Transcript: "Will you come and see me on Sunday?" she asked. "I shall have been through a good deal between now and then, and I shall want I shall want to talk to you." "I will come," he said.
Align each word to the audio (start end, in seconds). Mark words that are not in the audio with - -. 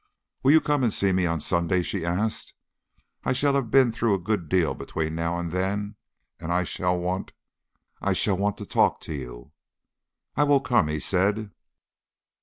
"Will 0.41 0.51
you 0.53 0.61
come 0.61 0.81
and 0.81 0.91
see 0.91 1.11
me 1.13 1.27
on 1.27 1.39
Sunday?" 1.39 1.83
she 1.83 2.03
asked. 2.03 2.55
"I 3.23 3.33
shall 3.33 3.53
have 3.53 3.69
been 3.69 3.91
through 3.91 4.15
a 4.15 4.19
good 4.19 4.49
deal 4.49 4.73
between 4.73 5.13
now 5.13 5.37
and 5.37 5.51
then, 5.51 5.95
and 6.39 6.51
I 6.51 6.63
shall 6.63 6.97
want 6.97 7.33
I 8.01 8.13
shall 8.13 8.35
want 8.35 8.57
to 8.57 8.65
talk 8.65 8.99
to 9.01 9.13
you." 9.13 9.51
"I 10.35 10.43
will 10.43 10.59
come," 10.59 10.87
he 10.87 10.99
said. 10.99 11.51